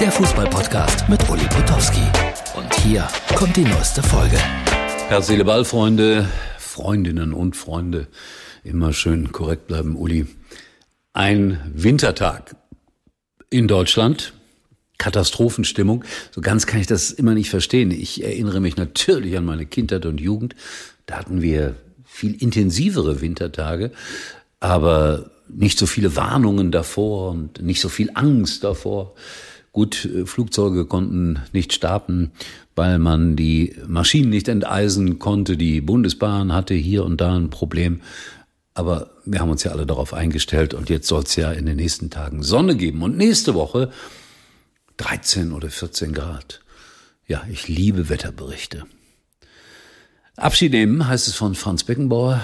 der 0.00 0.12
Fußballpodcast 0.12 1.08
mit 1.08 1.28
Uli 1.28 1.44
Potowski. 1.48 2.02
Und 2.54 2.72
hier 2.82 3.08
kommt 3.34 3.56
die 3.56 3.64
neueste 3.64 4.00
Folge. 4.00 4.38
Herz, 5.08 5.26
Seele, 5.26 5.44
Ball, 5.44 5.64
Freunde, 5.64 6.28
Freundinnen 6.56 7.32
und 7.32 7.56
Freunde. 7.56 8.06
Immer 8.62 8.92
schön 8.92 9.32
korrekt 9.32 9.66
bleiben, 9.66 9.96
Uli. 9.96 10.26
Ein 11.14 11.60
Wintertag 11.74 12.54
in 13.50 13.66
Deutschland. 13.66 14.34
Katastrophenstimmung. 14.98 16.04
So 16.30 16.42
ganz 16.42 16.66
kann 16.66 16.80
ich 16.80 16.86
das 16.86 17.10
immer 17.10 17.34
nicht 17.34 17.50
verstehen. 17.50 17.90
Ich 17.90 18.22
erinnere 18.22 18.60
mich 18.60 18.76
natürlich 18.76 19.36
an 19.36 19.44
meine 19.44 19.66
Kindheit 19.66 20.06
und 20.06 20.20
Jugend. 20.20 20.54
Da 21.06 21.16
hatten 21.16 21.42
wir 21.42 21.74
viel 22.04 22.40
intensivere 22.40 23.20
Wintertage, 23.20 23.90
aber 24.60 25.30
nicht 25.48 25.76
so 25.76 25.86
viele 25.86 26.14
Warnungen 26.14 26.70
davor 26.70 27.30
und 27.30 27.62
nicht 27.62 27.80
so 27.80 27.88
viel 27.88 28.10
Angst 28.14 28.62
davor. 28.62 29.14
Gut, 29.72 30.04
äh, 30.04 30.26
Flugzeuge 30.26 30.84
konnten 30.86 31.40
nicht 31.52 31.72
starten, 31.72 32.32
weil 32.74 32.98
man 32.98 33.36
die 33.36 33.74
Maschinen 33.86 34.30
nicht 34.30 34.48
enteisen 34.48 35.18
konnte. 35.18 35.56
Die 35.56 35.80
Bundesbahn 35.80 36.52
hatte 36.52 36.74
hier 36.74 37.04
und 37.04 37.20
da 37.20 37.36
ein 37.36 37.50
Problem. 37.50 38.00
Aber 38.74 39.10
wir 39.24 39.40
haben 39.40 39.50
uns 39.50 39.64
ja 39.64 39.72
alle 39.72 39.86
darauf 39.86 40.14
eingestellt 40.14 40.72
und 40.72 40.88
jetzt 40.88 41.08
soll 41.08 41.24
es 41.24 41.34
ja 41.34 41.50
in 41.50 41.66
den 41.66 41.76
nächsten 41.76 42.10
Tagen 42.10 42.42
Sonne 42.42 42.76
geben. 42.76 43.02
Und 43.02 43.16
nächste 43.16 43.54
Woche 43.54 43.90
13 44.98 45.52
oder 45.52 45.68
14 45.68 46.12
Grad. 46.12 46.60
Ja, 47.26 47.44
ich 47.50 47.68
liebe 47.68 48.08
Wetterberichte. 48.08 48.84
Abschied 50.36 50.72
nehmen 50.72 51.08
heißt 51.08 51.26
es 51.26 51.34
von 51.34 51.56
Franz 51.56 51.82
Beckenbauer. 51.82 52.40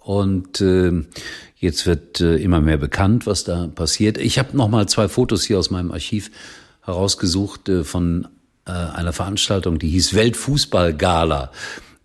Und 0.00 0.60
äh, 0.60 1.04
jetzt 1.64 1.86
wird 1.86 2.20
äh, 2.20 2.36
immer 2.36 2.60
mehr 2.60 2.76
bekannt, 2.76 3.26
was 3.26 3.42
da 3.42 3.66
passiert. 3.66 4.18
Ich 4.18 4.38
habe 4.38 4.56
noch 4.56 4.68
mal 4.68 4.86
zwei 4.88 5.08
Fotos 5.08 5.42
hier 5.42 5.58
aus 5.58 5.70
meinem 5.70 5.90
Archiv 5.90 6.30
herausgesucht 6.82 7.68
äh, 7.68 7.82
von 7.82 8.28
äh, 8.66 8.70
einer 8.70 9.12
Veranstaltung, 9.12 9.78
die 9.78 9.88
hieß 9.88 10.14
Weltfußballgala, 10.14 11.50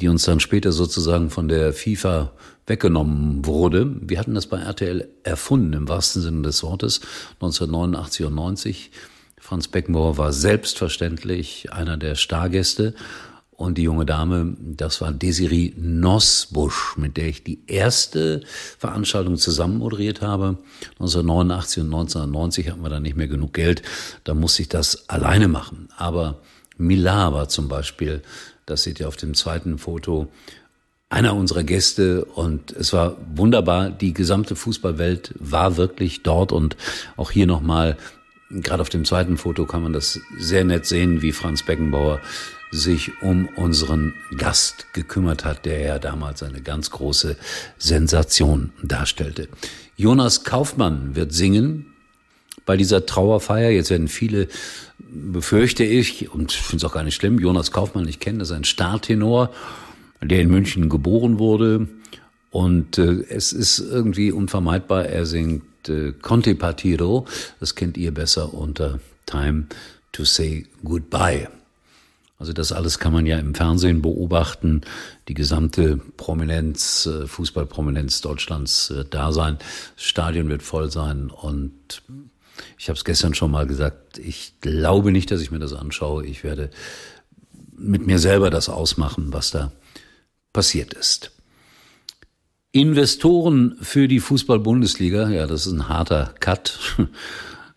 die 0.00 0.08
uns 0.08 0.24
dann 0.24 0.40
später 0.40 0.72
sozusagen 0.72 1.30
von 1.30 1.48
der 1.48 1.72
FIFA 1.72 2.32
weggenommen 2.66 3.46
wurde. 3.46 3.94
Wir 4.00 4.18
hatten 4.18 4.34
das 4.34 4.46
bei 4.46 4.58
RTL 4.58 5.08
erfunden, 5.22 5.72
im 5.72 5.88
wahrsten 5.88 6.22
Sinne 6.22 6.42
des 6.42 6.62
Wortes, 6.62 7.00
1989 7.34 8.26
und 8.26 8.34
90. 8.34 8.90
Franz 9.40 9.68
Beckenbauer 9.68 10.16
war 10.16 10.32
selbstverständlich 10.32 11.72
einer 11.72 11.96
der 11.96 12.14
Stargäste. 12.14 12.94
Und 13.56 13.78
die 13.78 13.82
junge 13.82 14.04
Dame, 14.04 14.56
das 14.58 15.00
war 15.00 15.12
Desiree 15.12 15.72
Nosbusch, 15.76 16.96
mit 16.96 17.16
der 17.16 17.28
ich 17.28 17.44
die 17.44 17.60
erste 17.66 18.42
Veranstaltung 18.78 19.36
zusammen 19.36 19.78
moderiert 19.78 20.22
habe. 20.22 20.58
1989 20.98 21.82
und 21.82 21.94
1990 21.94 22.70
hatten 22.70 22.82
wir 22.82 22.90
dann 22.90 23.02
nicht 23.02 23.16
mehr 23.16 23.28
genug 23.28 23.52
Geld. 23.52 23.82
Da 24.24 24.34
musste 24.34 24.62
ich 24.62 24.68
das 24.68 25.08
alleine 25.08 25.46
machen. 25.46 25.88
Aber 25.96 26.40
Milar 26.76 27.32
war 27.32 27.48
zum 27.48 27.68
Beispiel, 27.68 28.22
das 28.66 28.82
seht 28.82 28.98
ihr 28.98 29.06
auf 29.06 29.16
dem 29.16 29.34
zweiten 29.34 29.78
Foto, 29.78 30.28
einer 31.08 31.36
unserer 31.36 31.62
Gäste 31.62 32.24
und 32.24 32.72
es 32.72 32.92
war 32.92 33.16
wunderbar. 33.36 33.90
Die 33.90 34.14
gesamte 34.14 34.56
Fußballwelt 34.56 35.32
war 35.38 35.76
wirklich 35.76 36.24
dort 36.24 36.50
und 36.50 36.76
auch 37.16 37.30
hier 37.30 37.46
nochmal 37.46 37.96
Gerade 38.50 38.82
auf 38.82 38.88
dem 38.88 39.04
zweiten 39.04 39.36
Foto 39.36 39.64
kann 39.64 39.82
man 39.82 39.92
das 39.92 40.20
sehr 40.38 40.64
nett 40.64 40.86
sehen, 40.86 41.22
wie 41.22 41.32
Franz 41.32 41.62
Beckenbauer 41.64 42.20
sich 42.74 43.22
um 43.22 43.48
unseren 43.56 44.14
Gast 44.36 44.92
gekümmert 44.92 45.44
hat, 45.44 45.64
der 45.64 45.80
ja 45.80 45.98
damals 45.98 46.42
eine 46.42 46.60
ganz 46.60 46.90
große 46.90 47.36
Sensation 47.78 48.72
darstellte. 48.82 49.48
Jonas 49.96 50.44
Kaufmann 50.44 51.14
wird 51.14 51.32
singen 51.32 51.86
bei 52.66 52.76
dieser 52.76 53.06
Trauerfeier. 53.06 53.70
Jetzt 53.70 53.90
werden 53.90 54.08
viele, 54.08 54.48
befürchte 54.98 55.84
ich, 55.84 56.30
und 56.30 56.52
finde 56.52 56.84
es 56.84 56.90
auch 56.90 56.94
gar 56.94 57.04
nicht 57.04 57.14
schlimm, 57.14 57.38
Jonas 57.38 57.70
Kaufmann, 57.70 58.08
ich 58.08 58.20
kenne, 58.20 58.38
das 58.38 58.50
ist 58.50 58.56
ein 58.56 58.64
Startenor, 58.64 59.50
der 60.22 60.40
in 60.40 60.50
München 60.50 60.88
geboren 60.88 61.38
wurde. 61.38 61.88
Und 62.50 62.98
äh, 62.98 63.24
es 63.28 63.52
ist 63.52 63.78
irgendwie 63.78 64.32
unvermeidbar, 64.32 65.06
er 65.06 65.26
singt 65.26 65.88
äh, 65.88 66.12
Conte 66.12 66.54
Partiro. 66.54 67.26
Das 67.60 67.74
kennt 67.74 67.96
ihr 67.96 68.12
besser 68.12 68.54
unter 68.54 69.00
Time 69.26 69.66
to 70.12 70.24
Say 70.24 70.66
Goodbye. 70.84 71.48
Also 72.38 72.52
das 72.52 72.72
alles 72.72 72.98
kann 72.98 73.12
man 73.12 73.26
ja 73.26 73.38
im 73.38 73.54
Fernsehen 73.54 74.02
beobachten. 74.02 74.82
Die 75.28 75.34
gesamte 75.34 75.98
Prominenz, 76.16 77.06
äh, 77.06 77.26
Fußballprominenz 77.26 78.20
Deutschlands 78.20 78.90
wird 78.90 79.14
da 79.14 79.32
sein. 79.32 79.58
Das 79.94 80.04
Stadion 80.04 80.48
wird 80.48 80.62
voll 80.62 80.90
sein 80.90 81.30
und 81.30 82.02
ich 82.78 82.88
habe 82.88 82.96
es 82.96 83.04
gestern 83.04 83.34
schon 83.34 83.50
mal 83.50 83.66
gesagt, 83.66 84.18
ich 84.18 84.60
glaube 84.60 85.12
nicht, 85.12 85.30
dass 85.30 85.40
ich 85.40 85.50
mir 85.50 85.58
das 85.58 85.72
anschaue. 85.72 86.26
Ich 86.26 86.44
werde 86.44 86.70
mit 87.76 88.06
mir 88.06 88.18
selber 88.18 88.50
das 88.50 88.68
ausmachen, 88.68 89.32
was 89.32 89.50
da 89.50 89.72
passiert 90.52 90.94
ist. 90.94 91.32
Investoren 92.72 93.76
für 93.80 94.08
die 94.08 94.20
Fußball-Bundesliga, 94.20 95.28
ja, 95.30 95.46
das 95.46 95.66
ist 95.66 95.72
ein 95.72 95.88
harter 95.88 96.34
Cut. 96.40 96.78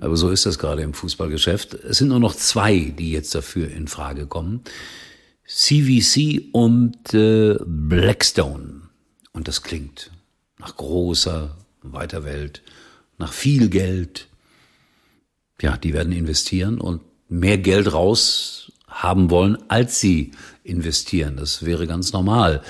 Aber 0.00 0.16
so 0.16 0.30
ist 0.30 0.46
das 0.46 0.58
gerade 0.58 0.82
im 0.82 0.94
Fußballgeschäft. 0.94 1.74
Es 1.74 1.98
sind 1.98 2.08
nur 2.08 2.20
noch 2.20 2.34
zwei, 2.34 2.92
die 2.98 3.12
jetzt 3.12 3.34
dafür 3.34 3.70
in 3.70 3.86
Frage 3.86 4.26
kommen. 4.26 4.62
CVC 5.46 6.48
und 6.52 7.12
äh, 7.12 7.56
Blackstone. 7.66 8.82
Und 9.32 9.48
das 9.48 9.62
klingt 9.62 10.10
nach 10.58 10.76
großer, 10.76 11.56
weiter 11.82 12.24
Welt, 12.24 12.62
nach 13.18 13.32
viel 13.32 13.68
Geld. 13.68 14.28
Ja, 15.60 15.76
die 15.76 15.92
werden 15.92 16.12
investieren 16.12 16.80
und 16.80 17.02
mehr 17.28 17.58
Geld 17.58 17.92
raus 17.92 18.72
haben 18.86 19.30
wollen, 19.30 19.58
als 19.68 20.00
sie 20.00 20.32
investieren. 20.64 21.36
Das 21.36 21.64
wäre 21.64 21.86
ganz 21.86 22.12
normal 22.12 22.62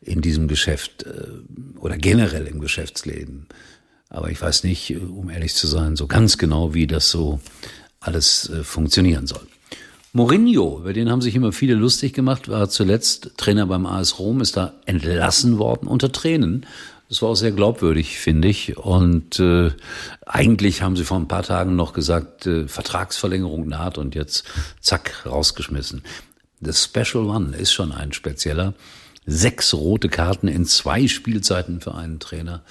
in 0.00 0.20
diesem 0.20 0.48
Geschäft 0.48 1.04
äh, 1.04 1.78
oder 1.78 1.96
generell 1.96 2.46
im 2.46 2.60
Geschäftsleben. 2.60 3.48
Aber 4.08 4.30
ich 4.30 4.40
weiß 4.40 4.64
nicht, 4.64 4.90
äh, 4.90 4.98
um 4.98 5.30
ehrlich 5.30 5.54
zu 5.54 5.66
sein, 5.66 5.96
so 5.96 6.06
ganz 6.06 6.38
genau, 6.38 6.74
wie 6.74 6.86
das 6.86 7.10
so 7.10 7.40
alles 8.00 8.48
äh, 8.50 8.62
funktionieren 8.62 9.26
soll. 9.26 9.46
Mourinho, 10.12 10.78
über 10.78 10.92
den 10.92 11.10
haben 11.10 11.22
sich 11.22 11.34
immer 11.34 11.50
viele 11.50 11.74
lustig 11.74 12.12
gemacht, 12.12 12.48
war 12.48 12.68
zuletzt 12.68 13.32
Trainer 13.36 13.66
beim 13.66 13.84
AS 13.84 14.20
Rom, 14.20 14.40
ist 14.40 14.56
da 14.56 14.74
entlassen 14.86 15.58
worden 15.58 15.88
unter 15.88 16.12
Tränen. 16.12 16.66
Das 17.08 17.20
war 17.20 17.30
auch 17.30 17.34
sehr 17.34 17.50
glaubwürdig, 17.50 18.18
finde 18.18 18.48
ich. 18.48 18.76
Und 18.76 19.40
äh, 19.40 19.72
eigentlich 20.24 20.82
haben 20.82 20.96
sie 20.96 21.04
vor 21.04 21.18
ein 21.18 21.28
paar 21.28 21.42
Tagen 21.42 21.74
noch 21.74 21.92
gesagt, 21.92 22.46
äh, 22.46 22.68
Vertragsverlängerung 22.68 23.66
naht 23.66 23.98
und 23.98 24.14
jetzt 24.14 24.44
zack, 24.80 25.26
rausgeschmissen. 25.26 26.02
Das 26.60 26.84
Special 26.84 27.24
One 27.26 27.56
ist 27.56 27.72
schon 27.72 27.90
ein 27.90 28.12
spezieller 28.12 28.74
sechs 29.26 29.72
rote 29.74 30.08
Karten 30.08 30.48
in 30.48 30.64
zwei 30.66 31.08
Spielzeiten 31.08 31.80
für 31.80 31.94
einen 31.94 32.20
Trainer. 32.20 32.62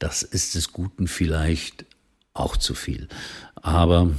Das 0.00 0.22
ist 0.22 0.56
des 0.56 0.72
Guten 0.72 1.06
vielleicht 1.06 1.84
auch 2.34 2.56
zu 2.56 2.74
viel. 2.74 3.06
Aber 3.54 4.10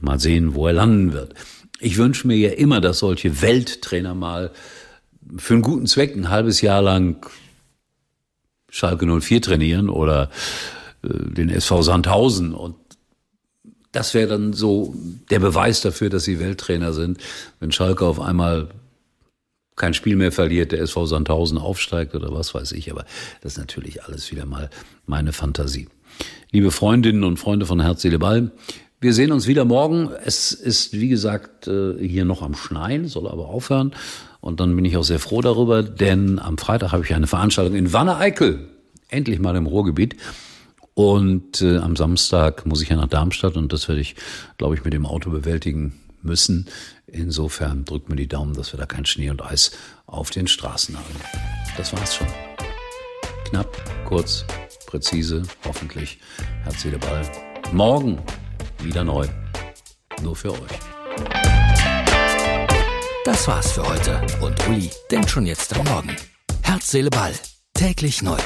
mal 0.00 0.20
sehen, 0.20 0.54
wo 0.54 0.66
er 0.66 0.74
landen 0.74 1.12
wird. 1.14 1.32
Ich 1.80 1.96
wünsche 1.96 2.26
mir 2.26 2.36
ja 2.36 2.50
immer, 2.50 2.80
dass 2.80 2.98
solche 2.98 3.40
Welttrainer 3.40 4.14
mal 4.14 4.50
für 5.36 5.54
einen 5.54 5.62
guten 5.62 5.86
Zweck 5.86 6.14
ein 6.16 6.28
halbes 6.28 6.60
Jahr 6.60 6.82
lang 6.82 7.24
Schalke 8.68 9.06
04 9.06 9.40
trainieren 9.40 9.88
oder 9.88 10.30
äh, 11.02 11.08
den 11.08 11.48
SV 11.48 11.82
Sandhausen 11.82 12.52
und 12.52 12.76
das 13.92 14.12
wäre 14.12 14.28
dann 14.28 14.52
so 14.52 14.94
der 15.30 15.38
Beweis 15.38 15.80
dafür, 15.80 16.10
dass 16.10 16.24
sie 16.24 16.40
Welttrainer 16.40 16.92
sind, 16.92 17.18
wenn 17.58 17.72
Schalke 17.72 18.04
auf 18.04 18.20
einmal 18.20 18.68
kein 19.78 19.94
Spiel 19.94 20.16
mehr 20.16 20.32
verliert, 20.32 20.72
der 20.72 20.80
SV 20.80 21.06
Sandhausen 21.06 21.58
aufsteigt 21.58 22.14
oder 22.14 22.32
was 22.32 22.54
weiß 22.54 22.72
ich. 22.72 22.90
Aber 22.90 23.04
das 23.40 23.52
ist 23.52 23.58
natürlich 23.58 24.04
alles 24.04 24.30
wieder 24.30 24.46
mal 24.46 24.70
meine 25.06 25.32
Fantasie. 25.32 25.88
Liebe 26.50 26.70
Freundinnen 26.70 27.24
und 27.24 27.38
Freunde 27.38 27.66
von 27.66 27.80
Herz, 27.80 28.02
Seele, 28.02 28.18
Ball, 28.18 28.50
wir 29.00 29.14
sehen 29.14 29.30
uns 29.30 29.46
wieder 29.46 29.64
morgen. 29.64 30.10
Es 30.24 30.52
ist, 30.52 30.92
wie 30.92 31.08
gesagt, 31.08 31.68
äh, 31.68 31.94
hier 32.00 32.24
noch 32.24 32.42
am 32.42 32.54
Schneien, 32.54 33.06
soll 33.06 33.28
aber 33.28 33.48
aufhören. 33.48 33.92
Und 34.40 34.60
dann 34.60 34.74
bin 34.74 34.84
ich 34.84 34.96
auch 34.96 35.04
sehr 35.04 35.20
froh 35.20 35.40
darüber, 35.40 35.82
denn 35.82 36.38
am 36.38 36.58
Freitag 36.58 36.92
habe 36.92 37.04
ich 37.04 37.14
eine 37.14 37.26
Veranstaltung 37.26 37.76
in 37.76 37.92
Wanne-Eickel. 37.92 38.66
Endlich 39.08 39.38
mal 39.38 39.54
im 39.56 39.66
Ruhrgebiet. 39.66 40.16
Und 40.94 41.62
äh, 41.62 41.76
am 41.78 41.94
Samstag 41.94 42.66
muss 42.66 42.82
ich 42.82 42.88
ja 42.88 42.96
nach 42.96 43.06
Darmstadt 43.06 43.56
und 43.56 43.72
das 43.72 43.86
werde 43.88 44.00
ich, 44.00 44.16
glaube 44.56 44.74
ich, 44.74 44.84
mit 44.84 44.92
dem 44.92 45.06
Auto 45.06 45.30
bewältigen 45.30 45.92
müssen. 46.24 46.68
Insofern 47.06 47.84
drückt 47.84 48.08
mir 48.08 48.16
die 48.16 48.28
Daumen, 48.28 48.54
dass 48.54 48.72
wir 48.72 48.78
da 48.78 48.86
kein 48.86 49.06
Schnee 49.06 49.30
und 49.30 49.42
Eis 49.42 49.72
auf 50.06 50.30
den 50.30 50.46
Straßen 50.46 50.96
haben. 50.96 51.14
Das 51.76 51.92
war's 51.92 52.16
schon. 52.16 52.26
Knapp, 53.48 54.04
kurz, 54.04 54.44
präzise, 54.86 55.42
hoffentlich. 55.64 56.18
Herz, 56.64 56.82
Seele, 56.82 56.98
Ball. 56.98 57.22
Morgen 57.72 58.20
wieder 58.80 59.04
neu. 59.04 59.26
Nur 60.22 60.36
für 60.36 60.52
euch. 60.52 60.78
Das 63.24 63.46
war's 63.46 63.72
für 63.72 63.86
heute. 63.86 64.20
Und 64.40 64.68
Uli 64.68 64.90
denkt 65.10 65.30
schon 65.30 65.46
jetzt 65.46 65.74
am 65.76 65.84
Morgen. 65.86 66.16
Herz, 66.62 66.90
Seele, 66.90 67.10
Ball. 67.10 67.32
Täglich 67.74 68.22
neu. 68.22 68.38